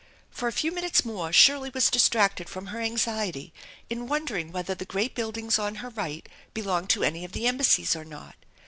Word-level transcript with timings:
For 0.31 0.47
a 0.47 0.51
few 0.51 0.71
minutes 0.71 1.05
more 1.05 1.31
Shirley 1.31 1.69
was 1.71 1.91
distracted 1.91 2.49
from 2.49 2.65
her 2.73 2.81
anxiety 2.81 3.53
in 3.87 4.07
wondering 4.07 4.51
whether 4.51 4.73
the 4.73 4.83
great 4.83 5.13
buildings 5.13 5.59
on 5.59 5.75
her 5.75 5.89
right 5.89 6.27
belonged 6.55 6.89
to 6.89 7.03
any 7.03 7.23
of 7.23 7.33
the 7.33 7.45
embassies 7.45 7.95
or 7.95 8.03
not. 8.03 8.33